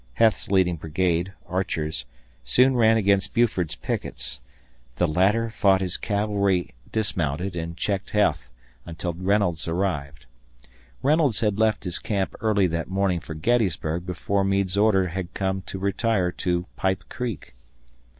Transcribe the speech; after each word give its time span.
Heth's 0.15 0.49
leading 0.49 0.77
brigade, 0.77 1.31
Archer's, 1.45 2.05
soon 2.43 2.75
ran 2.75 2.97
against 2.97 3.35
Buford's 3.35 3.75
pickets; 3.75 4.41
the 4.95 5.07
latter 5.07 5.51
fought 5.51 5.79
his 5.79 5.95
cavalry 5.95 6.73
dismounted 6.91 7.55
and 7.55 7.77
checked 7.77 8.09
Heth 8.09 8.49
until 8.83 9.13
Reynolds 9.13 9.67
arrived. 9.67 10.25
Reynolds 11.03 11.41
had 11.41 11.59
left 11.59 11.83
his 11.83 11.99
camp 11.99 12.35
early 12.41 12.65
that 12.65 12.87
morning 12.87 13.19
for 13.19 13.35
Gettysburg 13.35 14.07
before 14.07 14.43
Meade's 14.43 14.75
order 14.75 15.09
had 15.09 15.35
come 15.35 15.61
to 15.67 15.77
retire 15.77 16.31
to 16.31 16.65
Pipe 16.77 17.03
Creek. 17.07 17.53